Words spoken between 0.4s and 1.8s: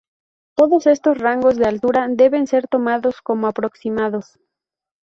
Todos estos rangos de